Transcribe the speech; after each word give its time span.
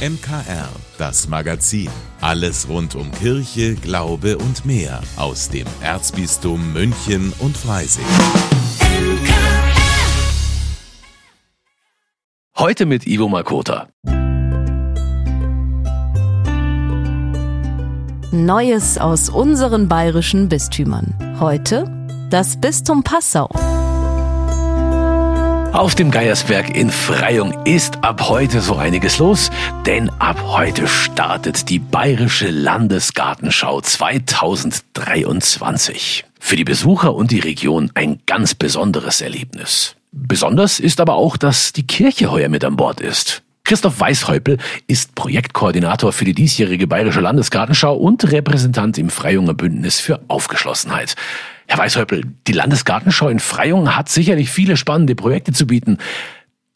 MKR, 0.00 0.70
das 0.96 1.28
Magazin. 1.28 1.90
Alles 2.22 2.70
rund 2.70 2.94
um 2.94 3.12
Kirche, 3.12 3.74
Glaube 3.74 4.38
und 4.38 4.64
mehr 4.64 5.02
aus 5.16 5.50
dem 5.50 5.66
Erzbistum 5.82 6.72
München 6.72 7.34
und 7.38 7.54
Freising. 7.54 8.06
Heute 12.56 12.86
mit 12.86 13.06
Ivo 13.06 13.28
Makota. 13.28 13.88
Neues 18.32 18.96
aus 18.96 19.28
unseren 19.28 19.88
bayerischen 19.88 20.48
Bistümern. 20.48 21.14
Heute 21.38 21.84
das 22.30 22.58
Bistum 22.58 23.02
Passau. 23.02 23.50
Auf 25.80 25.94
dem 25.94 26.10
Geiersberg 26.10 26.76
in 26.76 26.90
Freyung 26.90 27.54
ist 27.64 28.04
ab 28.04 28.28
heute 28.28 28.60
so 28.60 28.76
einiges 28.76 29.16
los, 29.16 29.50
denn 29.86 30.10
ab 30.18 30.36
heute 30.44 30.86
startet 30.86 31.70
die 31.70 31.78
Bayerische 31.78 32.50
Landesgartenschau 32.50 33.80
2023. 33.80 36.26
Für 36.38 36.56
die 36.56 36.64
Besucher 36.64 37.14
und 37.14 37.30
die 37.30 37.38
Region 37.38 37.90
ein 37.94 38.20
ganz 38.26 38.54
besonderes 38.54 39.22
Erlebnis. 39.22 39.96
Besonders 40.12 40.80
ist 40.80 41.00
aber 41.00 41.14
auch, 41.14 41.38
dass 41.38 41.72
die 41.72 41.86
Kirche 41.86 42.30
heuer 42.30 42.50
mit 42.50 42.62
an 42.62 42.76
Bord 42.76 43.00
ist. 43.00 43.42
Christoph 43.64 44.00
Weishäupel 44.00 44.58
ist 44.86 45.14
Projektkoordinator 45.14 46.12
für 46.12 46.26
die 46.26 46.34
diesjährige 46.34 46.88
Bayerische 46.88 47.20
Landesgartenschau 47.20 47.96
und 47.96 48.30
Repräsentant 48.30 48.98
im 48.98 49.08
Freyunger 49.08 49.54
Bündnis 49.54 49.98
für 49.98 50.20
Aufgeschlossenheit. 50.28 51.16
Herr 51.70 51.78
Weishäupel, 51.78 52.24
die 52.48 52.52
Landesgartenschau 52.52 53.28
in 53.28 53.38
Freyung 53.38 53.94
hat 53.94 54.08
sicherlich 54.08 54.50
viele 54.50 54.76
spannende 54.76 55.14
Projekte 55.14 55.52
zu 55.52 55.68
bieten. 55.68 55.98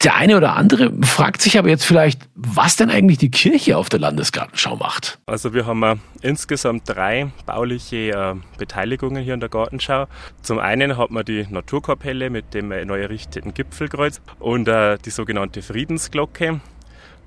Der 0.05 0.15
eine 0.15 0.37
oder 0.37 0.55
andere 0.55 0.93
fragt 1.03 1.41
sich 1.41 1.59
aber 1.59 1.67
jetzt 1.67 1.83
vielleicht, 1.83 2.21
was 2.33 2.77
denn 2.77 2.89
eigentlich 2.89 3.17
die 3.17 3.29
Kirche 3.29 3.75
auf 3.75 3.89
der 3.89 3.99
Landesgartenschau 3.99 4.77
macht. 4.77 5.19
Also 5.25 5.53
wir 5.53 5.65
haben 5.65 5.83
äh, 5.83 5.95
insgesamt 6.21 6.83
drei 6.85 7.29
bauliche 7.45 8.11
äh, 8.11 8.35
Beteiligungen 8.57 9.21
hier 9.21 9.33
in 9.33 9.41
der 9.41 9.49
Gartenschau. 9.49 10.05
Zum 10.41 10.59
einen 10.59 10.95
hat 10.95 11.11
man 11.11 11.25
die 11.25 11.45
Naturkapelle 11.49 12.29
mit 12.29 12.53
dem 12.53 12.71
äh, 12.71 12.85
neu 12.85 13.01
errichteten 13.01 13.53
Gipfelkreuz 13.53 14.21
und 14.39 14.69
die 14.69 15.09
sogenannte 15.09 15.61
Friedensglocke. 15.61 16.61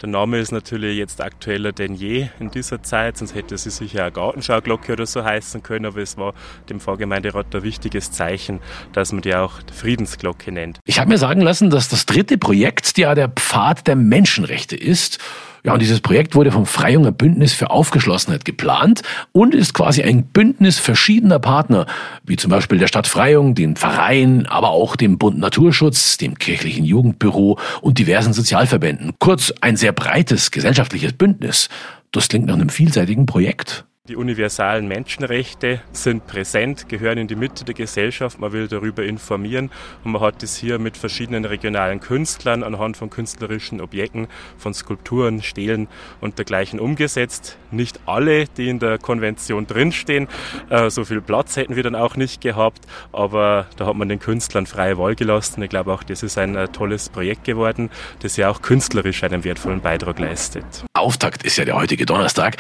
Der 0.01 0.09
Name 0.09 0.39
ist 0.39 0.53
natürlich 0.53 0.97
jetzt 0.97 1.21
aktueller 1.21 1.73
denn 1.73 1.95
je 1.95 2.29
in 2.39 2.53
dieser 2.53 2.83
Zeit, 2.85 3.17
sonst 3.17 3.35
hätte 3.35 3.59
sie 3.59 3.71
sicher 3.71 4.03
eine 4.03 4.13
Gartenschauglocke 4.13 4.93
oder 4.93 5.07
so 5.07 5.25
heißen 5.25 5.65
können, 5.65 5.87
aber 5.87 6.01
es 6.01 6.17
war 6.17 6.35
dem 6.69 6.79
Pfarrgemeinderat 6.79 7.53
ein 7.55 7.63
wichtiges 7.65 8.13
Zeichen, 8.13 8.61
dass 8.93 9.13
man 9.13 9.23
die 9.23 9.35
auch 9.35 9.55
Friedensglocke 9.75 10.53
nennt. 10.53 10.79
Ich 10.85 11.01
habe 11.01 11.11
mir 11.11 11.19
sagen 11.19 11.41
lassen, 11.41 11.71
dass 11.71 11.89
das 11.89 12.07
dritte 12.07 12.39
Projekt 12.39 12.97
ja 12.97 13.17
der 13.17 13.29
Pfad 13.29 13.89
der 13.89 13.97
Menschenrechte 13.97 14.77
ist 14.77 15.19
ja, 15.65 15.73
und 15.73 15.83
dieses 15.83 16.01
Projekt 16.01 16.35
wurde 16.35 16.53
vom 16.53 16.67
Freiunger 16.67 17.13
Bündnis 17.13 17.53
für 17.53 17.71
Aufgeschlossenheit 17.71 18.45
geplant 18.45 19.03
und 19.33 19.55
ist 19.55 19.75
quasi 19.75 20.03
ein 20.03 20.25
Bündnis 20.25 20.79
verschiedener 20.79 21.39
Partner, 21.39 21.87
wie 22.25 22.37
zum 22.37 22.51
Beispiel 22.51 22.79
der 22.79 22.87
Stadt 22.87 23.07
Freyung, 23.07 23.55
den 23.55 23.77
Verein, 23.77 24.47
aber 24.47 24.71
auch 24.71 24.97
dem 24.97 25.19
Bund 25.19 25.39
Naturschutz, 25.39 26.17
dem 26.17 26.39
kirchlichen 26.39 26.85
Jugendbüro 26.85 27.59
und 27.81 27.99
diversen 27.99 28.33
Sozialverbänden. 28.33 29.13
Kurz 29.19 29.53
ein 29.61 29.77
sehr 29.77 29.93
breites 29.93 30.51
gesellschaftliches 30.51 31.13
Bündnis. 31.13 31.69
Das 32.13 32.29
klingt 32.29 32.47
nach 32.47 32.55
einem 32.55 32.71
vielseitigen 32.71 33.27
Projekt. 33.27 33.85
Die 34.09 34.17
universalen 34.17 34.89
Menschenrechte 34.89 35.83
sind 35.93 36.27
präsent, 36.27 36.89
gehören 36.89 37.19
in 37.19 37.29
die 37.29 37.37
Mitte 37.37 37.67
der 37.67 37.75
Gesellschaft. 37.75 38.39
Man 38.39 38.53
will 38.53 38.67
darüber 38.67 39.05
informieren 39.05 39.71
und 40.03 40.13
man 40.13 40.23
hat 40.23 40.43
es 40.43 40.57
hier 40.57 40.79
mit 40.79 40.97
verschiedenen 40.97 41.45
regionalen 41.45 42.01
Künstlern 42.01 42.63
anhand 42.63 42.97
von 42.97 43.11
künstlerischen 43.11 43.83
Objekten, 43.83 44.29
von 44.57 44.73
Skulpturen, 44.73 45.43
Stelen 45.43 45.89
und 46.23 46.39
dergleichen 46.39 46.81
umgesetzt. 46.81 47.59
Nicht 47.71 48.01
alle, 48.07 48.47
die 48.47 48.71
in 48.71 48.79
der 48.79 48.97
Konvention 48.97 49.67
drinstehen, 49.67 50.27
äh, 50.71 50.89
so 50.89 51.05
viel 51.05 51.21
Platz 51.21 51.59
hätten 51.59 51.77
wir 51.77 51.83
dann 51.83 51.95
auch 51.95 52.17
nicht 52.17 52.41
gehabt, 52.41 52.87
aber 53.13 53.67
da 53.77 53.85
hat 53.85 53.97
man 53.97 54.09
den 54.09 54.21
Künstlern 54.21 54.65
freie 54.65 54.97
Wahl 54.97 55.17
gelassen. 55.17 55.63
Ich 55.63 55.69
glaube 55.69 55.93
auch, 55.93 56.03
das 56.03 56.23
ist 56.23 56.39
ein 56.39 56.57
äh, 56.57 56.69
tolles 56.69 57.11
Projekt 57.11 57.45
geworden, 57.45 57.91
das 58.23 58.39
ja 58.39 58.49
auch 58.49 58.63
künstlerisch 58.63 59.23
einen 59.23 59.45
wertvollen 59.45 59.83
Beitrag 59.83 60.19
leistet. 60.19 60.88
Auftakt 61.01 61.43
ist 61.43 61.57
ja 61.57 61.65
der 61.65 61.77
heutige 61.77 62.07
Donnerstag. 62.07 62.57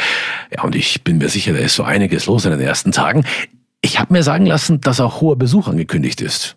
Ja, 0.51 0.63
und 0.63 0.75
ich 0.75 1.05
bin 1.05 1.19
mir 1.19 1.29
sicher, 1.29 1.53
da 1.53 1.59
ist 1.59 1.75
so 1.75 1.83
einiges 1.83 2.27
los 2.27 2.45
in 2.45 2.51
den 2.51 2.61
ersten 2.61 2.93
Tagen. 2.93 3.25
Ich 3.81 3.99
habe 3.99 4.13
mir 4.13 4.23
sagen 4.23 4.47
lassen, 4.47 4.81
dass 4.81 5.01
auch 5.01 5.21
hoher 5.21 5.37
Besuch 5.37 5.69
angekündigt 5.69 6.21
ist. 6.21 6.57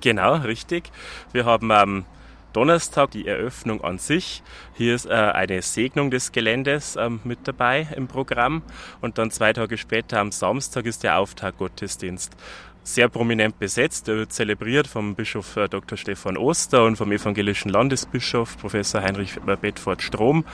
Genau, 0.00 0.34
richtig. 0.36 0.90
Wir 1.32 1.44
haben 1.44 1.70
am 1.70 2.04
Donnerstag 2.52 3.12
die 3.12 3.26
Eröffnung 3.26 3.82
an 3.84 3.98
sich. 3.98 4.42
Hier 4.74 4.94
ist 4.94 5.06
äh, 5.06 5.12
eine 5.12 5.62
Segnung 5.62 6.10
des 6.10 6.32
Geländes 6.32 6.96
ähm, 6.96 7.20
mit 7.24 7.40
dabei 7.44 7.86
im 7.96 8.08
Programm. 8.08 8.62
Und 9.00 9.18
dann 9.18 9.30
zwei 9.30 9.52
Tage 9.52 9.78
später 9.78 10.18
am 10.20 10.32
Samstag 10.32 10.86
ist 10.86 11.04
der 11.04 11.18
Auftaktgottesdienst 11.18 12.34
sehr 12.82 13.08
prominent 13.08 13.58
besetzt. 13.58 14.08
Er 14.08 14.16
wird 14.16 14.32
zelebriert 14.32 14.86
vom 14.86 15.14
Bischof 15.14 15.56
äh, 15.56 15.68
Dr. 15.68 15.96
Stefan 15.96 16.36
Oster 16.36 16.84
und 16.84 16.96
vom 16.96 17.12
evangelischen 17.12 17.70
Landesbischof 17.70 18.58
Professor 18.58 19.02
Heinrich 19.02 19.38
Bedford 19.60 20.02
Strom. 20.02 20.44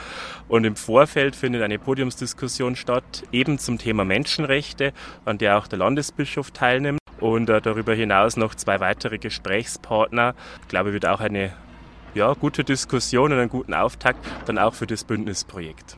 Und 0.47 0.65
im 0.65 0.75
Vorfeld 0.75 1.35
findet 1.35 1.61
eine 1.61 1.79
Podiumsdiskussion 1.79 2.75
statt, 2.75 3.23
eben 3.31 3.59
zum 3.59 3.77
Thema 3.77 4.05
Menschenrechte, 4.05 4.93
an 5.25 5.37
der 5.37 5.57
auch 5.57 5.67
der 5.67 5.79
Landesbischof 5.79 6.51
teilnimmt. 6.51 6.99
Und 7.19 7.49
äh, 7.49 7.61
darüber 7.61 7.93
hinaus 7.95 8.37
noch 8.37 8.53
zwei 8.55 8.79
weitere 8.79 9.17
Gesprächspartner. 9.17 10.35
Ich 10.61 10.67
glaube, 10.67 10.93
wird 10.93 11.05
auch 11.05 11.19
eine 11.19 11.53
ja, 12.13 12.33
gute 12.33 12.63
Diskussion 12.63 13.31
und 13.31 13.39
einen 13.39 13.49
guten 13.49 13.73
Auftakt 13.73 14.19
dann 14.45 14.57
auch 14.57 14.73
für 14.73 14.87
das 14.87 15.03
Bündnisprojekt. 15.03 15.97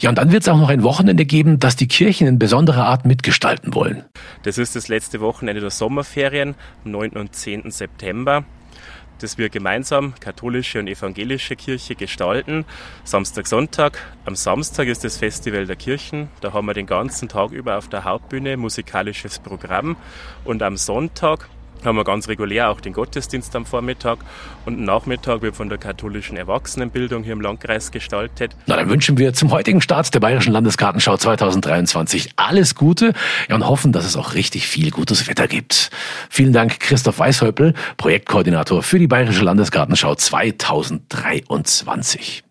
Ja, 0.00 0.08
und 0.08 0.16
dann 0.16 0.32
wird 0.32 0.42
es 0.42 0.48
auch 0.48 0.56
noch 0.56 0.70
ein 0.70 0.82
Wochenende 0.82 1.26
geben, 1.26 1.58
das 1.58 1.76
die 1.76 1.86
Kirchen 1.86 2.26
in 2.26 2.38
besonderer 2.38 2.86
Art 2.86 3.04
mitgestalten 3.04 3.74
wollen. 3.74 4.04
Das 4.44 4.56
ist 4.56 4.74
das 4.74 4.88
letzte 4.88 5.20
Wochenende 5.20 5.60
der 5.60 5.70
Sommerferien, 5.70 6.54
am 6.84 6.90
9. 6.90 7.10
und 7.12 7.34
10. 7.34 7.70
September 7.70 8.44
das 9.22 9.38
wir 9.38 9.50
gemeinsam 9.50 10.14
katholische 10.18 10.78
und 10.78 10.88
evangelische 10.88 11.56
Kirche 11.56 11.94
gestalten. 11.94 12.64
Samstag, 13.04 13.46
Sonntag. 13.46 13.98
Am 14.24 14.34
Samstag 14.34 14.88
ist 14.88 15.04
das 15.04 15.18
Festival 15.18 15.66
der 15.66 15.76
Kirchen. 15.76 16.28
Da 16.40 16.52
haben 16.52 16.66
wir 16.66 16.74
den 16.74 16.86
ganzen 16.86 17.28
Tag 17.28 17.50
über 17.50 17.76
auf 17.76 17.88
der 17.88 18.04
Hauptbühne 18.04 18.56
musikalisches 18.56 19.38
Programm. 19.38 19.96
Und 20.44 20.62
am 20.62 20.76
Sonntag 20.76 21.48
haben 21.86 21.96
wir 21.96 22.04
ganz 22.04 22.28
regulär 22.28 22.70
auch 22.70 22.80
den 22.80 22.92
Gottesdienst 22.92 23.54
am 23.56 23.66
Vormittag 23.66 24.18
und 24.66 24.80
Nachmittag 24.80 25.42
wird 25.42 25.56
von 25.56 25.68
der 25.68 25.78
katholischen 25.78 26.36
Erwachsenenbildung 26.36 27.22
hier 27.22 27.32
im 27.32 27.40
Landkreis 27.40 27.90
gestaltet. 27.90 28.54
Na, 28.66 28.76
dann 28.76 28.88
wünschen 28.88 29.18
wir 29.18 29.32
zum 29.34 29.50
heutigen 29.50 29.80
Start 29.80 30.12
der 30.14 30.20
Bayerischen 30.20 30.52
Landesgartenschau 30.52 31.16
2023 31.16 32.30
alles 32.36 32.74
Gute 32.74 33.14
und 33.48 33.66
hoffen, 33.66 33.92
dass 33.92 34.04
es 34.04 34.16
auch 34.16 34.34
richtig 34.34 34.68
viel 34.68 34.90
gutes 34.90 35.28
Wetter 35.28 35.48
gibt. 35.48 35.90
Vielen 36.28 36.52
Dank, 36.52 36.80
Christoph 36.80 37.18
Weishäupel, 37.18 37.72
Projektkoordinator 37.96 38.82
für 38.82 38.98
die 38.98 39.06
Bayerische 39.06 39.44
Landesgartenschau 39.44 40.14
2023. 40.14 42.44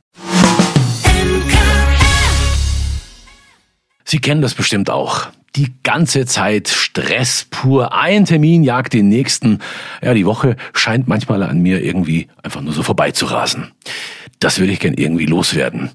Sie 4.03 4.19
kennen 4.19 4.41
das 4.41 4.55
bestimmt 4.55 4.89
auch 4.89 5.27
die 5.59 5.73
ganze 5.83 6.25
Zeit 6.25 6.69
Stress 6.69 7.45
pur. 7.49 7.93
Ein 7.93 8.23
Termin 8.23 8.63
jagt 8.63 8.93
den 8.93 9.09
nächsten. 9.09 9.59
Ja, 10.01 10.13
die 10.13 10.25
Woche 10.25 10.55
scheint 10.73 11.09
manchmal 11.09 11.43
an 11.43 11.59
mir 11.59 11.83
irgendwie 11.83 12.27
einfach 12.41 12.61
nur 12.61 12.71
so 12.71 12.81
vorbeizurasen. 12.81 13.71
Das 14.39 14.59
würde 14.59 14.71
ich 14.71 14.79
gern 14.79 14.93
irgendwie 14.93 15.25
loswerden. 15.25 15.89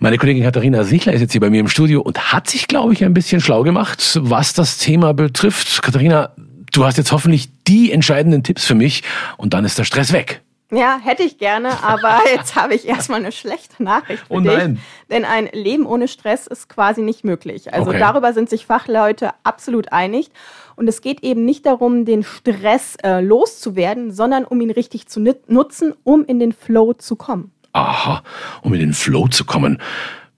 Meine 0.00 0.16
Kollegin 0.16 0.42
Katharina 0.42 0.84
Sichler 0.84 1.12
ist 1.12 1.20
jetzt 1.20 1.32
hier 1.32 1.40
bei 1.42 1.50
mir 1.50 1.60
im 1.60 1.68
Studio 1.68 2.00
und 2.00 2.32
hat 2.32 2.48
sich, 2.48 2.66
glaube 2.66 2.94
ich, 2.94 3.04
ein 3.04 3.12
bisschen 3.12 3.42
schlau 3.42 3.62
gemacht, 3.62 4.18
was 4.22 4.54
das 4.54 4.78
Thema 4.78 5.12
betrifft. 5.12 5.82
Katharina, 5.82 6.30
du 6.72 6.86
hast 6.86 6.96
jetzt 6.96 7.12
hoffentlich 7.12 7.50
die 7.68 7.92
entscheidenden 7.92 8.42
Tipps 8.42 8.64
für 8.64 8.74
mich 8.74 9.02
und 9.36 9.52
dann 9.52 9.66
ist 9.66 9.78
der 9.78 9.84
Stress 9.84 10.14
weg. 10.14 10.40
Ja, 10.70 10.98
hätte 11.02 11.22
ich 11.22 11.38
gerne, 11.38 11.82
aber 11.82 12.20
jetzt 12.32 12.54
habe 12.54 12.74
ich 12.74 12.86
erstmal 12.86 13.20
eine 13.20 13.32
schlechte 13.32 13.82
Nachricht 13.82 14.24
für 14.26 14.34
oh 14.34 14.40
nein. 14.40 14.74
dich. 14.74 14.84
Denn 15.10 15.24
ein 15.24 15.48
Leben 15.52 15.86
ohne 15.86 16.08
Stress 16.08 16.46
ist 16.46 16.68
quasi 16.68 17.02
nicht 17.02 17.24
möglich. 17.24 17.72
Also 17.72 17.90
okay. 17.90 17.98
darüber 17.98 18.32
sind 18.32 18.48
sich 18.48 18.66
Fachleute 18.66 19.30
absolut 19.42 19.92
einig. 19.92 20.30
Und 20.76 20.88
es 20.88 21.02
geht 21.02 21.22
eben 21.22 21.44
nicht 21.44 21.66
darum, 21.66 22.04
den 22.04 22.22
Stress 22.22 22.96
äh, 23.02 23.20
loszuwerden, 23.20 24.12
sondern 24.12 24.44
um 24.44 24.60
ihn 24.60 24.70
richtig 24.70 25.08
zu 25.08 25.20
nutzen, 25.20 25.92
um 26.04 26.24
in 26.24 26.38
den 26.38 26.52
Flow 26.52 26.94
zu 26.94 27.16
kommen. 27.16 27.52
Aha, 27.72 28.22
um 28.62 28.72
in 28.74 28.80
den 28.80 28.94
Flow 28.94 29.28
zu 29.28 29.44
kommen. 29.44 29.78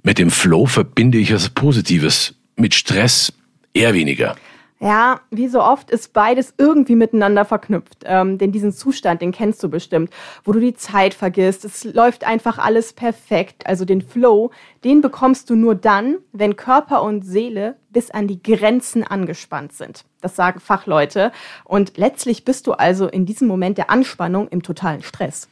Mit 0.02 0.18
dem 0.18 0.30
Flow 0.30 0.66
verbinde 0.66 1.18
ich 1.18 1.32
was 1.32 1.48
Positives. 1.50 2.34
Mit 2.56 2.74
Stress 2.74 3.32
eher 3.72 3.94
weniger. 3.94 4.34
Ja, 4.82 5.20
wie 5.30 5.46
so 5.46 5.62
oft 5.62 5.92
ist 5.92 6.12
beides 6.12 6.54
irgendwie 6.58 6.96
miteinander 6.96 7.44
verknüpft. 7.44 7.98
Ähm, 8.04 8.36
denn 8.38 8.50
diesen 8.50 8.72
Zustand, 8.72 9.22
den 9.22 9.30
kennst 9.30 9.62
du 9.62 9.68
bestimmt, 9.68 10.10
wo 10.42 10.50
du 10.50 10.58
die 10.58 10.74
Zeit 10.74 11.14
vergisst. 11.14 11.64
Es 11.64 11.84
läuft 11.84 12.24
einfach 12.24 12.58
alles 12.58 12.92
perfekt. 12.92 13.64
Also 13.64 13.84
den 13.84 14.02
Flow, 14.02 14.50
den 14.82 15.00
bekommst 15.00 15.48
du 15.50 15.54
nur 15.54 15.76
dann, 15.76 16.16
wenn 16.32 16.56
Körper 16.56 17.04
und 17.04 17.22
Seele 17.22 17.76
bis 17.90 18.10
an 18.10 18.26
die 18.26 18.42
Grenzen 18.42 19.04
angespannt 19.04 19.72
sind. 19.72 20.04
Das 20.20 20.34
sagen 20.34 20.58
Fachleute. 20.58 21.30
Und 21.62 21.96
letztlich 21.96 22.44
bist 22.44 22.66
du 22.66 22.72
also 22.72 23.06
in 23.06 23.24
diesem 23.24 23.46
Moment 23.46 23.78
der 23.78 23.88
Anspannung 23.88 24.48
im 24.48 24.64
totalen 24.64 25.04
Stress. 25.04 25.48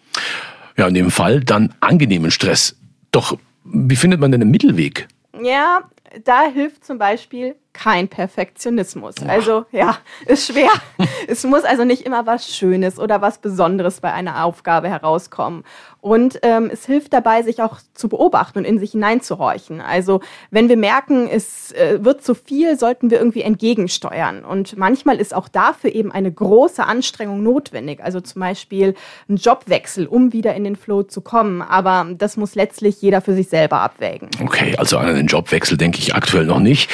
Ja, 0.76 0.88
in 0.88 0.94
dem 0.94 1.12
Fall 1.12 1.38
dann 1.38 1.72
angenehmen 1.78 2.32
Stress. 2.32 2.74
Doch 3.12 3.38
Wie 3.62 3.94
findet 3.94 4.18
man 4.18 4.32
denn 4.32 4.42
einen 4.42 4.50
Mittelweg? 4.50 5.06
Ja, 5.40 5.82
da 6.24 6.42
hilft 6.52 6.84
zum 6.84 6.98
Beispiel 6.98 7.54
kein 7.72 8.08
Perfektionismus. 8.08 9.14
Also 9.26 9.64
ja, 9.72 9.98
ist 10.26 10.52
schwer. 10.52 10.70
es 11.28 11.44
muss 11.44 11.64
also 11.64 11.84
nicht 11.84 12.02
immer 12.02 12.26
was 12.26 12.54
Schönes 12.54 12.98
oder 12.98 13.20
was 13.20 13.38
Besonderes 13.38 14.00
bei 14.00 14.12
einer 14.12 14.44
Aufgabe 14.44 14.88
herauskommen. 14.88 15.64
Und 16.00 16.38
ähm, 16.42 16.70
es 16.72 16.86
hilft 16.86 17.12
dabei, 17.12 17.42
sich 17.42 17.60
auch 17.60 17.78
zu 17.92 18.08
beobachten 18.08 18.60
und 18.60 18.64
in 18.64 18.78
sich 18.78 18.92
hineinzuhorchen. 18.92 19.80
Also 19.80 20.20
wenn 20.50 20.68
wir 20.68 20.78
merken, 20.78 21.28
es 21.30 21.72
äh, 21.72 21.98
wird 22.02 22.24
zu 22.24 22.34
viel, 22.34 22.78
sollten 22.78 23.10
wir 23.10 23.18
irgendwie 23.18 23.42
entgegensteuern. 23.42 24.44
Und 24.44 24.78
manchmal 24.78 25.20
ist 25.20 25.34
auch 25.34 25.48
dafür 25.48 25.94
eben 25.94 26.10
eine 26.10 26.32
große 26.32 26.84
Anstrengung 26.84 27.42
notwendig. 27.42 28.02
Also 28.02 28.20
zum 28.20 28.40
Beispiel 28.40 28.94
ein 29.28 29.36
Jobwechsel, 29.36 30.06
um 30.06 30.32
wieder 30.32 30.54
in 30.54 30.64
den 30.64 30.76
Flow 30.76 31.02
zu 31.02 31.20
kommen. 31.20 31.60
Aber 31.60 32.06
das 32.16 32.38
muss 32.38 32.54
letztlich 32.54 33.02
jeder 33.02 33.20
für 33.20 33.34
sich 33.34 33.48
selber 33.48 33.80
abwägen. 33.80 34.30
Okay, 34.42 34.74
also 34.78 34.96
an 34.96 35.06
einen 35.06 35.26
Jobwechsel 35.26 35.76
denke 35.76 35.98
ich 35.98 36.14
aktuell 36.14 36.46
noch 36.46 36.60
nicht. 36.60 36.90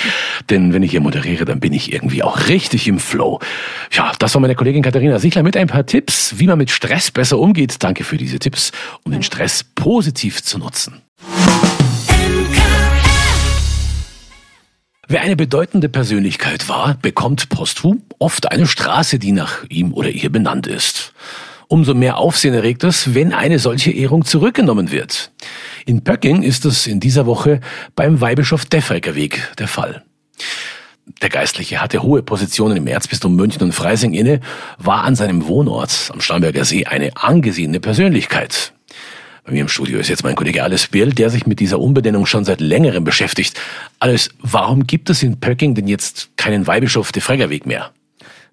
Denn 0.50 0.72
wenn 0.76 0.82
ich 0.82 0.90
hier 0.90 1.00
moderiere, 1.00 1.46
dann 1.46 1.58
bin 1.58 1.72
ich 1.72 1.90
irgendwie 1.90 2.22
auch 2.22 2.48
richtig 2.48 2.86
im 2.86 2.98
Flow. 2.98 3.40
Ja, 3.92 4.12
das 4.18 4.34
war 4.34 4.42
meine 4.42 4.54
Kollegin 4.54 4.82
Katharina 4.82 5.18
Sichler 5.18 5.42
mit 5.42 5.56
ein 5.56 5.68
paar 5.68 5.86
Tipps, 5.86 6.34
wie 6.36 6.46
man 6.46 6.58
mit 6.58 6.70
Stress 6.70 7.10
besser 7.10 7.38
umgeht. 7.38 7.82
Danke 7.82 8.04
für 8.04 8.18
diese 8.18 8.38
Tipps 8.38 8.72
um 9.02 9.10
den 9.10 9.22
Stress 9.22 9.64
positiv 9.64 10.42
zu 10.42 10.58
nutzen. 10.58 11.00
Wer 15.08 15.22
eine 15.22 15.34
bedeutende 15.34 15.88
Persönlichkeit 15.88 16.68
war, 16.68 16.98
bekommt 17.00 17.48
posthum 17.48 18.02
oft 18.18 18.52
eine 18.52 18.66
Straße, 18.66 19.18
die 19.18 19.32
nach 19.32 19.64
ihm 19.70 19.94
oder 19.94 20.10
ihr 20.10 20.30
benannt 20.30 20.66
ist. 20.66 21.14
Umso 21.68 21.94
mehr 21.94 22.18
Aufsehen 22.18 22.52
erregt 22.52 22.84
es, 22.84 23.14
wenn 23.14 23.32
eine 23.32 23.58
solche 23.60 23.92
Ehrung 23.92 24.26
zurückgenommen 24.26 24.90
wird. 24.90 25.32
In 25.86 26.04
Pöcking 26.04 26.42
ist 26.42 26.66
es 26.66 26.86
in 26.86 27.00
dieser 27.00 27.24
Woche 27.24 27.60
beim 27.94 28.20
Weihbischof 28.20 28.66
Defrecker 28.66 29.14
Weg 29.14 29.40
der 29.58 29.68
Fall. 29.68 30.02
Der 31.22 31.28
Geistliche 31.28 31.80
hatte 31.80 32.02
hohe 32.02 32.22
Positionen 32.22 32.76
im 32.76 32.86
Erzbistum 32.86 33.36
München 33.36 33.62
und 33.62 33.72
Freising 33.72 34.12
inne, 34.12 34.40
war 34.78 35.04
an 35.04 35.14
seinem 35.14 35.46
Wohnort 35.46 36.10
am 36.12 36.20
Starnberger 36.20 36.64
See 36.64 36.84
eine 36.84 37.16
angesehene 37.16 37.80
Persönlichkeit. 37.80 38.72
Bei 39.44 39.52
mir 39.52 39.60
im 39.60 39.68
Studio 39.68 40.00
ist 40.00 40.08
jetzt 40.08 40.24
mein 40.24 40.34
Kollege 40.34 40.64
Alice 40.64 40.88
Birl, 40.88 41.12
der 41.12 41.30
sich 41.30 41.46
mit 41.46 41.60
dieser 41.60 41.78
Umbenennung 41.78 42.26
schon 42.26 42.44
seit 42.44 42.60
längerem 42.60 43.04
beschäftigt. 43.04 43.60
Alice, 44.00 44.30
warum 44.40 44.88
gibt 44.88 45.08
es 45.08 45.22
in 45.22 45.38
Pöcking 45.38 45.76
denn 45.76 45.86
jetzt 45.86 46.30
keinen 46.36 46.66
Weihbischof 46.66 47.12
de 47.12 47.22
Freggerweg 47.22 47.64
mehr? 47.64 47.92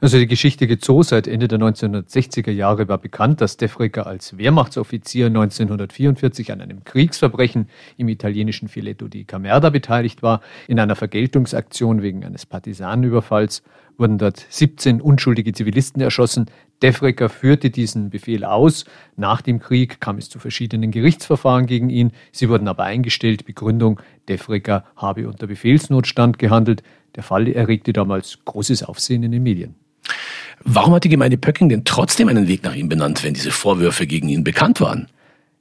Also 0.04 0.18
die 0.18 0.28
Geschichte 0.28 0.68
geht 0.68 0.84
so, 0.84 1.02
seit 1.02 1.30
Ende 1.30 1.48
der 1.48 1.60
1960er 1.60 2.52
Jahre 2.52 2.90
war 2.90 2.98
bekannt, 2.98 3.40
dass 3.40 3.56
Defreger 3.56 4.06
als 4.06 4.38
Wehrmachtsoffizier 4.38 5.28
1944 5.28 6.52
an 6.52 6.60
einem 6.60 6.84
Kriegsverbrechen 6.84 7.70
im 7.96 8.10
italienischen 8.10 8.68
Filetto 8.68 9.08
di 9.08 9.24
Camerda 9.24 9.70
beteiligt 9.70 10.22
war. 10.22 10.42
In 10.68 10.78
einer 10.82 10.98
Vergeltungsaktion 10.98 12.02
wegen 12.02 12.26
eines 12.26 12.46
Partisanenüberfalls 12.46 13.64
wurden 13.98 14.18
dort 14.18 14.46
17 14.50 15.00
unschuldige 15.00 15.54
Zivilisten 15.54 16.02
erschossen. 16.02 16.48
Defrecker 16.82 17.30
führte 17.30 17.70
diesen 17.70 18.10
Befehl 18.10 18.44
aus. 18.44 18.84
Nach 19.16 19.42
dem 19.42 19.60
Krieg 19.60 20.02
kam 20.02 20.18
es 20.18 20.28
zu 20.28 20.38
verschiedenen 20.38 20.92
Gerichtsverfahren 20.92 21.66
gegen 21.66 21.90
ihn. 21.90 22.12
Sie 22.34 22.50
wurden 22.50 22.68
aber 22.68 22.84
eingestellt. 22.84 23.46
Begründung, 23.46 24.02
Defrecker 24.28 24.84
habe 24.98 25.30
unter 25.30 25.48
Befehlsnotstand 25.48 26.40
gehandelt. 26.40 26.84
Der 27.16 27.24
Fall 27.24 27.48
erregte 27.48 27.94
damals 27.94 28.40
großes 28.44 28.84
Aufsehen 28.84 29.24
in 29.24 29.32
den 29.32 29.44
Medien. 29.44 29.76
Warum 30.64 30.94
hat 30.94 31.04
die 31.04 31.10
Gemeinde 31.10 31.38
Pöcking 31.38 31.70
denn 31.70 31.84
trotzdem 31.86 32.28
einen 32.28 32.48
Weg 32.48 32.64
nach 32.64 32.76
ihm 32.76 32.90
benannt, 32.90 33.24
wenn 33.24 33.34
diese 33.34 33.52
Vorwürfe 33.52 34.08
gegen 34.08 34.30
ihn 34.30 34.44
bekannt 34.44 34.82
waren? 34.82 35.08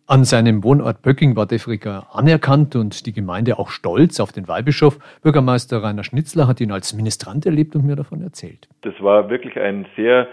An 0.07 0.25
seinem 0.25 0.63
Wohnort 0.65 1.01
Böcking 1.03 1.37
war 1.37 1.47
Defricker 1.47 2.09
anerkannt 2.13 2.77
und 2.77 3.07
die 3.07 3.13
Gemeinde 3.13 3.59
auch 3.59 3.71
stolz 3.71 4.21
auf 4.21 4.33
den 4.33 4.49
Weihbischof. 4.49 4.99
Bürgermeister 5.23 5.83
Rainer 5.83 6.05
Schnitzler 6.05 6.49
hat 6.49 6.61
ihn 6.61 6.73
als 6.73 6.93
Ministrant 6.93 7.47
erlebt 7.47 7.75
und 7.77 7.87
mir 7.87 7.97
davon 7.97 8.21
erzählt. 8.21 8.69
Das 8.83 8.95
war 9.01 9.31
wirklich 9.31 9.59
ein 9.59 9.87
sehr 9.97 10.27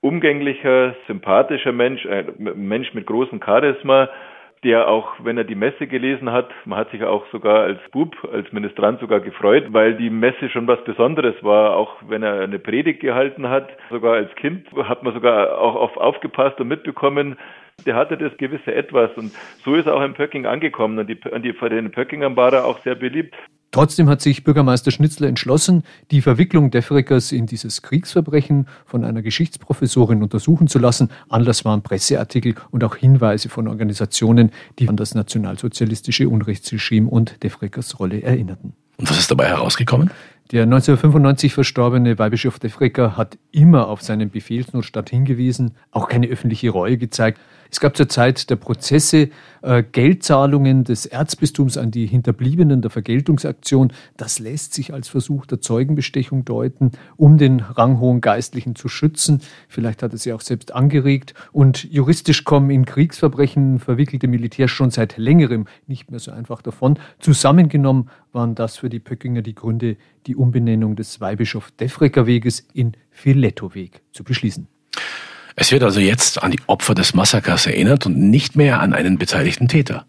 umgänglicher, 0.00 0.96
sympathischer 1.06 1.72
Mensch, 1.72 2.04
ein 2.06 2.32
Mensch 2.56 2.94
mit 2.94 3.06
großem 3.06 3.40
Charisma, 3.44 4.08
der 4.64 4.88
auch, 4.88 5.14
wenn 5.22 5.36
er 5.36 5.44
die 5.44 5.56
Messe 5.56 5.88
gelesen 5.88 6.30
hat, 6.30 6.48
man 6.64 6.78
hat 6.78 6.90
sich 6.90 7.02
auch 7.02 7.26
sogar 7.32 7.62
als 7.62 7.80
Bub, 7.90 8.16
als 8.32 8.52
Ministrant 8.52 9.00
sogar 9.00 9.20
gefreut, 9.20 9.72
weil 9.72 9.94
die 9.94 10.10
Messe 10.10 10.48
schon 10.50 10.68
was 10.68 10.82
Besonderes 10.84 11.34
war, 11.42 11.76
auch 11.76 11.96
wenn 12.06 12.22
er 12.22 12.40
eine 12.40 12.60
Predigt 12.60 13.00
gehalten 13.00 13.48
hat. 13.48 13.68
Sogar 13.90 14.14
als 14.14 14.32
Kind 14.36 14.66
hat 14.84 15.02
man 15.02 15.14
sogar 15.14 15.58
auch 15.58 15.74
auf 15.74 15.96
aufgepasst 15.96 16.60
und 16.60 16.68
mitbekommen, 16.68 17.36
der 17.86 17.94
hatte 17.94 18.16
das 18.16 18.36
gewisse 18.36 18.74
Etwas 18.74 19.10
und 19.16 19.32
so 19.64 19.74
ist 19.74 19.86
er 19.86 19.94
auch 19.94 20.02
in 20.02 20.14
Pöcking 20.14 20.46
angekommen 20.46 20.98
und 20.98 21.08
die, 21.08 21.18
an 21.32 21.42
die, 21.42 21.52
bei 21.52 21.68
den 21.68 21.90
Pöckingern 21.90 22.36
war 22.36 22.52
er 22.52 22.64
auch 22.64 22.82
sehr 22.82 22.94
beliebt. 22.94 23.34
Trotzdem 23.72 24.10
hat 24.10 24.20
sich 24.20 24.44
Bürgermeister 24.44 24.90
Schnitzler 24.90 25.28
entschlossen, 25.28 25.82
die 26.10 26.20
Verwicklung 26.20 26.70
Defreckers 26.70 27.32
in 27.32 27.46
dieses 27.46 27.80
Kriegsverbrechen 27.80 28.68
von 28.84 29.02
einer 29.02 29.22
Geschichtsprofessorin 29.22 30.22
untersuchen 30.22 30.68
zu 30.68 30.78
lassen. 30.78 31.10
Anlass 31.30 31.64
waren 31.64 31.82
Presseartikel 31.82 32.54
und 32.70 32.84
auch 32.84 32.96
Hinweise 32.96 33.48
von 33.48 33.68
Organisationen, 33.68 34.52
die 34.78 34.90
an 34.90 34.96
das 34.98 35.14
nationalsozialistische 35.14 36.28
Unrechtsregime 36.28 37.08
und 37.08 37.42
Defreckers 37.42 37.98
Rolle 37.98 38.22
erinnerten. 38.22 38.74
Und 38.98 39.08
was 39.08 39.18
ist 39.18 39.30
dabei 39.30 39.46
herausgekommen? 39.46 40.10
Der 40.52 40.64
1995 40.64 41.54
verstorbene 41.54 42.18
Weihbischof 42.18 42.58
Defrecker 42.58 43.16
hat 43.16 43.38
immer 43.52 43.88
auf 43.88 44.02
seinen 44.02 44.28
Befehlsnotstand 44.28 45.08
hingewiesen, 45.08 45.70
auch 45.92 46.08
keine 46.08 46.26
öffentliche 46.26 46.68
Reue 46.68 46.98
gezeigt. 46.98 47.40
Es 47.70 47.80
gab 47.80 47.96
zur 47.96 48.06
Zeit 48.06 48.50
der 48.50 48.56
Prozesse 48.56 49.30
äh, 49.62 49.82
Geldzahlungen 49.82 50.84
des 50.84 51.06
Erzbistums 51.06 51.78
an 51.78 51.90
die 51.90 52.04
Hinterbliebenen 52.04 52.82
der 52.82 52.90
Vergeltungsaktion. 52.90 53.94
Das 54.18 54.38
lässt 54.38 54.74
sich 54.74 54.92
als 54.92 55.08
Versuch 55.08 55.46
der 55.46 55.62
Zeugenbestechung 55.62 56.44
deuten, 56.44 56.92
um 57.16 57.38
den 57.38 57.60
ranghohen 57.60 58.20
Geistlichen 58.20 58.76
zu 58.76 58.88
schützen. 58.88 59.40
Vielleicht 59.68 60.02
hat 60.02 60.12
er 60.12 60.18
sie 60.18 60.34
auch 60.34 60.42
selbst 60.42 60.74
angeregt. 60.74 61.32
Und 61.50 61.84
juristisch 61.84 62.44
kommen 62.44 62.68
in 62.68 62.84
Kriegsverbrechen 62.84 63.78
verwickelte 63.78 64.28
Militärs 64.28 64.70
schon 64.70 64.90
seit 64.90 65.16
längerem 65.16 65.66
nicht 65.86 66.10
mehr 66.10 66.20
so 66.20 66.30
einfach 66.30 66.60
davon. 66.60 66.98
Zusammengenommen 67.20 68.10
waren 68.32 68.54
das 68.54 68.76
für 68.76 68.88
die 68.88 69.00
Pöckinger 69.00 69.42
die 69.42 69.54
Gründe, 69.54 69.96
die 70.26 70.36
Umbenennung 70.36 70.96
des 70.96 71.20
Weihbischof 71.20 71.70
Defrecker 71.72 72.26
Weges 72.26 72.66
in 72.72 72.92
Filetto-Weg 73.10 74.02
zu 74.12 74.24
beschließen. 74.24 74.66
Es 75.54 75.70
wird 75.70 75.82
also 75.82 76.00
jetzt 76.00 76.42
an 76.42 76.50
die 76.50 76.60
Opfer 76.66 76.94
des 76.94 77.14
Massakers 77.14 77.66
erinnert 77.66 78.06
und 78.06 78.18
nicht 78.18 78.56
mehr 78.56 78.80
an 78.80 78.94
einen 78.94 79.18
beteiligten 79.18 79.68
Täter. 79.68 80.06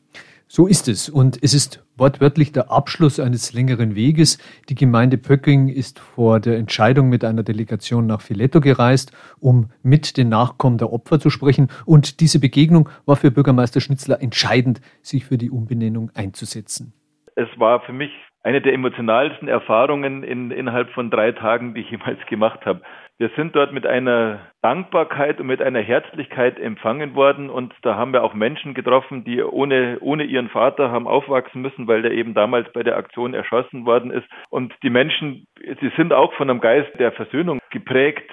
So 0.47 0.67
ist 0.67 0.87
es. 0.87 1.09
Und 1.09 1.39
es 1.41 1.53
ist 1.53 1.83
wortwörtlich 1.97 2.51
der 2.51 2.71
Abschluss 2.71 3.19
eines 3.19 3.53
längeren 3.53 3.95
Weges. 3.95 4.37
Die 4.69 4.75
Gemeinde 4.75 5.17
Pöcking 5.17 5.67
ist 5.67 5.99
vor 5.99 6.39
der 6.39 6.57
Entscheidung 6.57 7.09
mit 7.09 7.25
einer 7.25 7.43
Delegation 7.43 8.05
nach 8.05 8.21
Filetto 8.21 8.61
gereist, 8.61 9.11
um 9.39 9.69
mit 9.81 10.15
den 10.15 10.29
Nachkommen 10.29 10.77
der 10.77 10.93
Opfer 10.93 11.19
zu 11.19 11.29
sprechen. 11.29 11.69
Und 11.85 12.19
diese 12.19 12.39
Begegnung 12.39 12.87
war 13.05 13.15
für 13.15 13.31
Bürgermeister 13.31 13.81
Schnitzler 13.81 14.21
entscheidend, 14.21 14.79
sich 15.01 15.25
für 15.25 15.37
die 15.37 15.49
Umbenennung 15.49 16.11
einzusetzen. 16.13 16.93
Es 17.35 17.47
war 17.57 17.81
für 17.81 17.93
mich 17.93 18.11
eine 18.43 18.61
der 18.61 18.73
emotionalsten 18.73 19.47
Erfahrungen 19.47 20.23
in, 20.23 20.51
innerhalb 20.51 20.89
von 20.91 21.09
drei 21.09 21.31
Tagen, 21.31 21.73
die 21.73 21.81
ich 21.81 21.91
jemals 21.91 22.19
gemacht 22.29 22.65
habe. 22.65 22.81
Wir 23.19 23.29
sind 23.37 23.55
dort 23.55 23.71
mit 23.71 23.85
einer 23.85 24.39
Dankbarkeit 24.61 25.39
und 25.39 25.47
mit 25.47 25.61
einer 25.61 25.79
Herzlichkeit 25.79 26.59
empfangen 26.59 27.15
worden 27.15 27.49
und 27.49 27.73
da 27.83 27.95
haben 27.95 28.11
wir 28.11 28.23
auch 28.23 28.33
Menschen 28.33 28.73
getroffen, 28.73 29.23
die 29.23 29.41
ohne, 29.41 29.99
ohne 30.01 30.23
ihren 30.23 30.49
Vater 30.49 30.91
haben 30.91 31.07
aufwachsen 31.07 31.61
müssen, 31.61 31.87
weil 31.87 32.01
der 32.01 32.11
eben 32.11 32.33
damals 32.33 32.67
bei 32.73 32.83
der 32.83 32.97
Aktion 32.97 33.33
erschossen 33.33 33.85
worden 33.85 34.11
ist. 34.11 34.25
Und 34.49 34.73
die 34.81 34.89
Menschen, 34.89 35.45
sie 35.57 35.91
sind 35.95 36.11
auch 36.11 36.33
von 36.33 36.49
einem 36.49 36.59
Geist 36.59 36.89
der 36.99 37.11
Versöhnung 37.11 37.59
geprägt. 37.69 38.29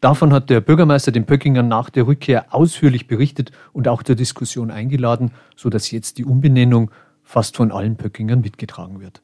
Davon 0.00 0.32
hat 0.32 0.50
der 0.50 0.60
Bürgermeister 0.60 1.12
den 1.12 1.24
Pöckingern 1.24 1.68
nach 1.68 1.88
der 1.88 2.06
Rückkehr 2.06 2.46
ausführlich 2.50 3.06
berichtet 3.06 3.52
und 3.72 3.88
auch 3.88 4.02
zur 4.02 4.16
Diskussion 4.16 4.70
eingeladen, 4.70 5.30
sodass 5.54 5.90
jetzt 5.90 6.18
die 6.18 6.24
Umbenennung 6.24 6.90
fast 7.26 7.56
von 7.56 7.72
allen 7.72 7.96
Pöckingern 7.96 8.40
mitgetragen 8.40 9.00
wird. 9.00 9.20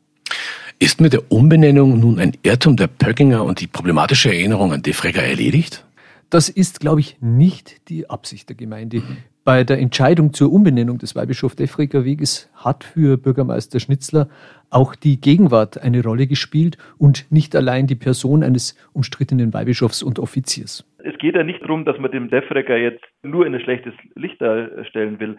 Ist 0.79 1.01
mit 1.01 1.13
der 1.13 1.31
Umbenennung 1.31 2.01
nun 2.01 2.19
ein 2.19 2.33
Irrtum 2.43 2.77
der 2.77 2.89
Pöckinger 2.89 3.45
und 3.45 3.61
die 3.61 3.69
problematische 3.69 4.31
Erinnerung 4.31 4.73
an 4.73 4.83
Defregger 4.83 5.23
erledigt? 5.23 5.87
Das 6.29 6.49
ist, 6.49 6.81
glaube 6.81 7.01
ich, 7.01 7.19
nicht 7.21 7.89
die 7.89 8.11
Absicht 8.11 8.49
der 8.49 8.57
Gemeinde. 8.57 9.03
Bei 9.45 9.65
der 9.65 9.79
Entscheidung 9.79 10.33
zur 10.33 10.53
Umbenennung 10.53 10.99
des 10.99 11.15
Weihbischof 11.15 11.55
Defreger 11.55 12.05
Weges 12.05 12.51
hat 12.55 12.85
für 12.85 13.17
Bürgermeister 13.17 13.81
Schnitzler 13.81 14.29
auch 14.71 14.95
die 14.95 15.21
Gegenwart 15.21 15.83
eine 15.83 16.03
Rolle 16.03 16.27
gespielt 16.27 16.79
und 16.97 17.31
nicht 17.31 17.55
allein 17.55 17.87
die 17.87 17.95
Person 17.95 18.43
eines 18.43 18.77
umstrittenen 18.93 19.53
Weihbischofs 19.53 20.03
und 20.03 20.19
Offiziers. 20.19 20.85
Es 20.99 21.19
geht 21.19 21.35
ja 21.35 21.43
nicht 21.43 21.61
darum, 21.63 21.85
dass 21.85 21.99
man 21.99 22.11
dem 22.11 22.31
Defreger 22.31 22.77
jetzt 22.77 23.05
nur 23.23 23.47
in 23.47 23.55
ein 23.55 23.61
schlechtes 23.61 23.95
Licht 24.15 24.41
darstellen 24.41 25.21
will. 25.21 25.37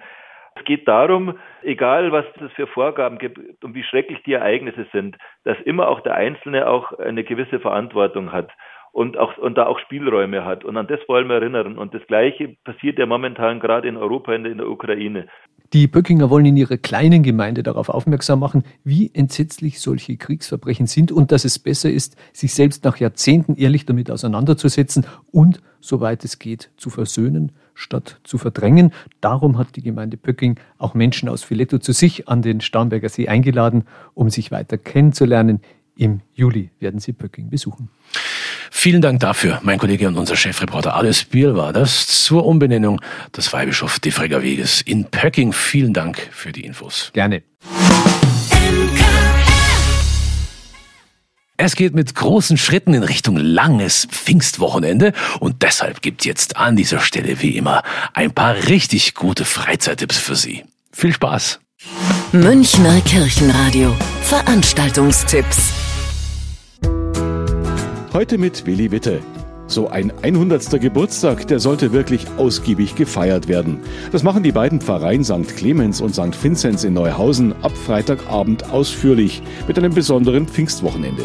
Es 0.55 0.65
geht 0.65 0.87
darum, 0.87 1.37
egal 1.63 2.11
was 2.11 2.25
es 2.39 2.51
für 2.53 2.67
Vorgaben 2.67 3.17
gibt 3.17 3.63
und 3.63 3.75
wie 3.75 3.83
schrecklich 3.83 4.21
die 4.23 4.33
Ereignisse 4.33 4.85
sind, 4.91 5.17
dass 5.43 5.57
immer 5.65 5.87
auch 5.87 6.01
der 6.01 6.15
Einzelne 6.15 6.69
auch 6.69 6.93
eine 6.99 7.23
gewisse 7.23 7.59
Verantwortung 7.59 8.31
hat 8.31 8.51
und 8.93 9.17
auch 9.17 9.37
und 9.37 9.57
da 9.57 9.65
auch 9.65 9.79
Spielräume 9.79 10.45
hat. 10.45 10.63
Und 10.63 10.77
an 10.77 10.87
das 10.87 10.99
wollen 11.07 11.27
wir 11.27 11.35
erinnern. 11.35 11.77
Und 11.77 11.93
das 11.93 12.05
Gleiche 12.07 12.55
passiert 12.63 12.99
ja 12.99 13.05
momentan 13.07 13.59
gerade 13.59 13.87
in 13.87 13.97
Europa, 13.97 14.33
in 14.33 14.43
der 14.43 14.69
Ukraine. 14.69 15.27
Die 15.73 15.87
Böckinger 15.87 16.29
wollen 16.29 16.45
in 16.45 16.55
ihrer 16.55 16.77
kleinen 16.77 17.23
Gemeinde 17.23 17.63
darauf 17.63 17.89
aufmerksam 17.89 18.39
machen, 18.39 18.63
wie 18.83 19.09
entsetzlich 19.11 19.81
solche 19.81 20.17
Kriegsverbrechen 20.17 20.85
sind 20.85 21.11
und 21.11 21.31
dass 21.31 21.45
es 21.45 21.57
besser 21.57 21.89
ist, 21.89 22.15
sich 22.31 22.53
selbst 22.53 22.85
nach 22.85 22.97
Jahrzehnten 22.97 23.55
ehrlich 23.55 23.87
damit 23.87 24.11
auseinanderzusetzen 24.11 25.07
und, 25.31 25.63
soweit 25.79 26.23
es 26.23 26.37
geht, 26.37 26.69
zu 26.77 26.91
versöhnen, 26.91 27.51
statt 27.75 28.19
zu 28.23 28.37
verdrängen. 28.37 28.93
Darum 29.21 29.57
hat 29.57 29.75
die 29.75 29.81
Gemeinde 29.81 30.17
Pöcking 30.17 30.59
auch 30.77 30.93
Menschen 30.93 31.29
aus 31.29 31.43
Filetto 31.43 31.79
zu 31.79 31.91
sich 31.91 32.27
an 32.27 32.41
den 32.41 32.61
Starnberger 32.61 33.09
See 33.09 33.27
eingeladen, 33.27 33.85
um 34.13 34.29
sich 34.29 34.51
weiter 34.51 34.77
kennenzulernen. 34.77 35.61
Im 35.95 36.21
Juli 36.33 36.71
werden 36.79 36.99
sie 36.99 37.13
Pöcking 37.13 37.49
besuchen. 37.49 37.89
Vielen 38.71 39.01
Dank 39.01 39.19
dafür, 39.19 39.59
mein 39.61 39.77
Kollege 39.77 40.07
und 40.07 40.17
unser 40.17 40.35
Chefreporter 40.35 40.95
Alles 40.95 41.25
Biel 41.25 41.55
war 41.55 41.73
das 41.73 42.07
zur 42.07 42.45
Umbenennung 42.45 42.99
des 43.35 43.53
Weihbischof 43.53 43.99
Defregger 43.99 44.41
Weges 44.41 44.81
in 44.81 45.05
Pöcking. 45.05 45.53
Vielen 45.53 45.93
Dank 45.93 46.17
für 46.31 46.51
die 46.51 46.65
Infos. 46.65 47.11
Gerne. 47.13 47.43
Es 51.65 51.77
geht 51.77 51.95
mit 51.95 52.13
großen 52.13 52.57
Schritten 52.57 52.93
in 52.93 53.03
Richtung 53.03 53.37
langes 53.37 54.05
Pfingstwochenende 54.11 55.13
und 55.39 55.61
deshalb 55.63 56.01
gibt 56.01 56.25
jetzt 56.25 56.57
an 56.57 56.75
dieser 56.75 56.99
Stelle 56.99 57.41
wie 57.41 57.55
immer 57.55 57.83
ein 58.13 58.33
paar 58.33 58.53
richtig 58.67 59.13
gute 59.13 59.45
Freizeittipps 59.45 60.17
für 60.17 60.35
Sie. 60.35 60.65
Viel 60.91 61.13
Spaß! 61.13 61.61
Münchner 62.33 62.99
Kirchenradio. 63.05 63.95
Veranstaltungstipps. 64.23 65.71
Heute 68.11 68.37
mit 68.37 68.65
Willi 68.65 68.91
Witte. 68.91 69.21
So 69.67 69.87
ein 69.87 70.11
100. 70.21 70.81
Geburtstag, 70.81 71.47
der 71.47 71.61
sollte 71.61 71.93
wirklich 71.93 72.27
ausgiebig 72.35 72.95
gefeiert 72.95 73.47
werden. 73.47 73.79
Das 74.11 74.23
machen 74.23 74.43
die 74.43 74.51
beiden 74.51 74.81
Pfarreien 74.81 75.23
St. 75.23 75.55
Clemens 75.55 76.01
und 76.01 76.13
St. 76.13 76.43
Vinzenz 76.43 76.83
in 76.83 76.93
Neuhausen 76.93 77.53
ab 77.63 77.71
Freitagabend 77.77 78.69
ausführlich 78.69 79.41
mit 79.65 79.77
einem 79.77 79.93
besonderen 79.93 80.45
Pfingstwochenende. 80.45 81.23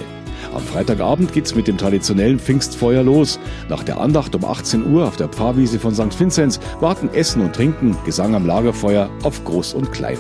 Am 0.55 0.63
Freitagabend 0.63 1.33
geht's 1.33 1.55
mit 1.55 1.69
dem 1.69 1.79
traditionellen 1.79 2.39
Pfingstfeuer 2.39 3.03
los. 3.03 3.39
Nach 3.69 3.83
der 3.83 4.01
Andacht 4.01 4.35
um 4.35 4.45
18 4.45 4.91
Uhr 4.93 5.07
auf 5.07 5.17
der 5.17 5.29
Pfarrwiese 5.29 5.79
von 5.79 5.95
St. 5.95 6.19
Vinzenz 6.19 6.59
warten 6.81 7.11
Essen 7.13 7.43
und 7.43 7.55
Trinken, 7.55 7.97
Gesang 8.05 8.35
am 8.35 8.47
Lagerfeuer 8.47 9.11
auf 9.23 9.45
Groß 9.45 9.75
und 9.75 9.93
Klein. 9.93 10.19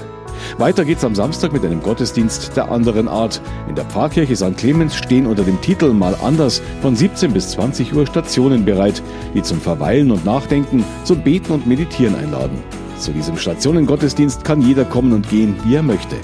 Weiter 0.58 0.84
geht's 0.84 1.04
am 1.04 1.14
Samstag 1.14 1.52
mit 1.52 1.64
einem 1.64 1.82
Gottesdienst 1.82 2.56
der 2.56 2.70
anderen 2.70 3.08
Art. 3.08 3.40
In 3.68 3.74
der 3.74 3.84
Pfarrkirche 3.84 4.36
St. 4.36 4.56
Clemens 4.56 4.94
stehen 4.94 5.26
unter 5.26 5.42
dem 5.42 5.60
Titel 5.60 5.92
Mal 5.92 6.16
anders 6.22 6.62
von 6.80 6.94
17 6.94 7.32
bis 7.32 7.50
20 7.50 7.94
Uhr 7.94 8.06
Stationen 8.06 8.64
bereit, 8.64 9.02
die 9.34 9.42
zum 9.42 9.60
Verweilen 9.60 10.10
und 10.10 10.24
Nachdenken, 10.24 10.84
zum 11.04 11.22
Beten 11.22 11.52
und 11.52 11.66
Meditieren 11.66 12.14
einladen. 12.14 12.58
Zu 12.98 13.12
diesem 13.12 13.36
Stationengottesdienst 13.36 14.44
kann 14.44 14.60
jeder 14.60 14.84
kommen 14.84 15.12
und 15.12 15.28
gehen, 15.28 15.56
wie 15.64 15.76
er 15.76 15.82
möchte. 15.82 16.16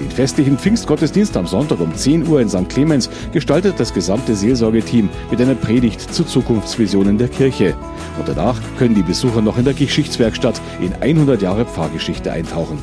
Den 0.00 0.10
festlichen 0.10 0.58
Pfingstgottesdienst 0.58 1.36
am 1.36 1.46
Sonntag 1.46 1.80
um 1.80 1.94
10 1.94 2.26
Uhr 2.26 2.40
in 2.40 2.48
St. 2.48 2.68
Clemens 2.68 3.08
gestaltet 3.32 3.78
das 3.78 3.94
gesamte 3.94 4.34
Seelsorgeteam 4.34 5.08
mit 5.30 5.40
einer 5.40 5.54
Predigt 5.54 6.00
zu 6.00 6.24
Zukunftsvisionen 6.24 7.18
der 7.18 7.28
Kirche. 7.28 7.74
Und 8.18 8.28
danach 8.28 8.60
können 8.78 8.94
die 8.94 9.02
Besucher 9.02 9.40
noch 9.40 9.58
in 9.58 9.64
der 9.64 9.74
Geschichtswerkstatt 9.74 10.60
in 10.80 10.92
100 10.94 11.40
Jahre 11.42 11.64
Pfarrgeschichte 11.64 12.32
eintauchen. 12.32 12.78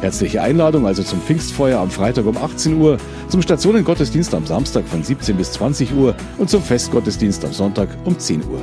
Herzliche 0.00 0.42
Einladung 0.42 0.86
also 0.86 1.02
zum 1.02 1.20
Pfingstfeuer 1.20 1.80
am 1.80 1.90
Freitag 1.90 2.26
um 2.26 2.36
18 2.36 2.80
Uhr, 2.80 2.98
zum 3.28 3.42
Stationengottesdienst 3.42 4.34
am 4.34 4.46
Samstag 4.46 4.86
von 4.86 5.02
17 5.02 5.36
bis 5.36 5.52
20 5.52 5.94
Uhr 5.94 6.14
und 6.38 6.50
zum 6.50 6.62
Festgottesdienst 6.62 7.44
am 7.44 7.52
Sonntag 7.52 7.88
um 8.04 8.18
10 8.18 8.42
Uhr. 8.44 8.60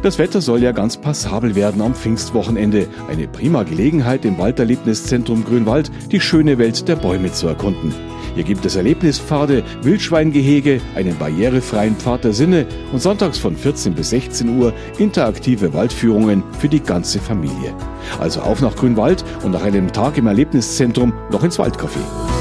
Das 0.00 0.16
Wetter 0.18 0.40
soll 0.40 0.62
ja 0.62 0.70
ganz 0.70 0.96
passabel 0.96 1.56
werden 1.56 1.82
am 1.82 1.92
Pfingstwochenende. 1.92 2.86
Eine 3.08 3.26
prima 3.26 3.64
Gelegenheit 3.64 4.24
im 4.24 4.38
Walderlebniszentrum 4.38 5.44
Grünwald, 5.44 5.90
die 6.12 6.20
schöne 6.20 6.56
Welt 6.58 6.86
der 6.86 6.94
Bäume 6.94 7.32
zu 7.32 7.48
erkunden. 7.48 7.92
Hier 8.36 8.44
gibt 8.44 8.64
es 8.64 8.76
Erlebnispfade, 8.76 9.64
Wildschweingehege, 9.82 10.80
einen 10.94 11.18
barrierefreien 11.18 11.96
Pfad 11.96 12.22
der 12.22 12.32
Sinne 12.32 12.66
und 12.92 13.02
sonntags 13.02 13.38
von 13.38 13.56
14 13.56 13.94
bis 13.94 14.10
16 14.10 14.60
Uhr 14.60 14.72
interaktive 14.98 15.74
Waldführungen 15.74 16.44
für 16.60 16.68
die 16.68 16.80
ganze 16.80 17.18
Familie. 17.18 17.74
Also 18.20 18.40
auf 18.40 18.60
nach 18.60 18.76
Grünwald 18.76 19.24
und 19.42 19.50
nach 19.50 19.64
einem 19.64 19.92
Tag 19.92 20.16
im 20.16 20.28
Erlebniszentrum 20.28 21.12
noch 21.32 21.42
ins 21.42 21.58
Waldcafé. 21.58 22.37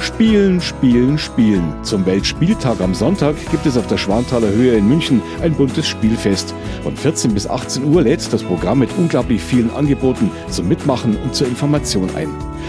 Spielen, 0.00 0.62
spielen, 0.62 1.18
spielen. 1.18 1.74
Zum 1.82 2.06
Weltspieltag 2.06 2.80
am 2.80 2.94
Sonntag 2.94 3.36
gibt 3.50 3.66
es 3.66 3.76
auf 3.76 3.86
der 3.86 3.98
Schwanthaler 3.98 4.48
Höhe 4.48 4.76
in 4.76 4.88
München 4.88 5.20
ein 5.42 5.52
buntes 5.52 5.86
Spielfest. 5.86 6.54
Von 6.82 6.96
14 6.96 7.34
bis 7.34 7.46
18 7.46 7.84
Uhr 7.84 8.02
lädt 8.02 8.32
das 8.32 8.42
Programm 8.42 8.78
mit 8.78 8.90
unglaublich 8.96 9.42
vielen 9.42 9.70
Angeboten 9.70 10.30
zum 10.48 10.68
Mitmachen 10.68 11.16
und 11.16 11.34
zur 11.34 11.48
Information 11.48 12.08
ein. 12.16 12.28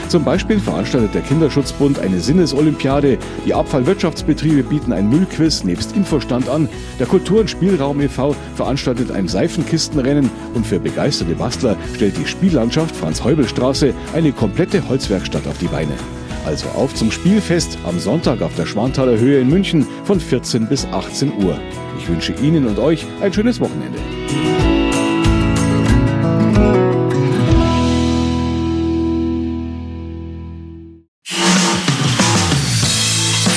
Zum 0.10 0.26
Beispiel 0.26 0.60
veranstaltet 0.60 1.14
der 1.14 1.22
Kinderschutzbund 1.22 2.00
eine 2.00 2.20
Sinnesolympiade, 2.20 3.18
die 3.46 3.54
Abfallwirtschaftsbetriebe 3.54 4.64
bieten 4.64 4.92
ein 4.92 5.10
Müllquiz 5.10 5.64
nebst 5.64 5.96
Infostand 5.96 6.50
an, 6.50 6.68
der 7.00 7.08
Kultur- 7.08 7.42
und 7.42 7.50
Spielraum 7.50 8.02
e.V. 8.02 8.36
veranstaltet 8.56 9.12
ein 9.12 9.30
Seifenkistenrennen 9.30 10.30
und 10.54 10.68
für 10.68 10.80
begeisterte 10.80 11.36
Bastler 11.36 11.78
stellt 11.96 12.18
die 12.18 12.28
Spiellandschaft 12.28 12.96
Franz-Heubel-Straße 12.96 13.94
eine 14.14 14.34
komplette 14.34 14.88
Holzwerkstatt 14.90 15.48
auf 15.48 15.58
die 15.60 15.68
Beine. 15.68 15.94
Also 16.46 16.68
auf 16.70 16.94
zum 16.96 17.12
Spielfest 17.12 17.78
am 17.84 18.00
Sonntag 18.00 18.42
auf 18.42 18.56
der 18.56 18.66
Schwanthaler 18.66 19.18
Höhe 19.18 19.40
in 19.40 19.50
München 19.50 19.86
von 20.04 20.20
14 20.20 20.68
bis 20.68 20.86
18 20.86 21.44
Uhr. 21.44 21.60
Ich 22.00 22.08
wünsche 22.08 22.34
Ihnen 22.42 22.68
und 22.68 22.80
euch 22.80 23.06
ein 23.22 23.32
schönes 23.32 23.60
Wochenende. 23.60 24.00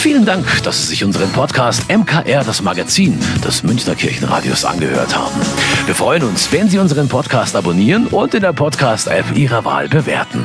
Vielen 0.05 0.27
Dank, 0.27 0.63
dass 0.63 0.83
Sie 0.83 0.89
sich 0.89 1.05
unseren 1.05 1.31
Podcast 1.33 1.91
MKR, 1.91 2.45
das 2.45 2.63
Magazin 2.63 3.19
des 3.45 3.63
Münchner 3.63 3.95
Kirchenradios, 3.95 4.65
angehört 4.65 5.17
haben. 5.17 5.41
Wir 5.87 5.95
freuen 5.95 6.23
uns, 6.23 6.53
wenn 6.53 6.69
Sie 6.69 6.79
unseren 6.79 7.09
Podcast 7.09 7.57
abonnieren 7.57 8.07
und 8.07 8.35
in 8.35 8.43
der 8.43 8.53
Podcast-App 8.53 9.37
Ihrer 9.37 9.65
Wahl 9.65 9.89
bewerten. 9.89 10.45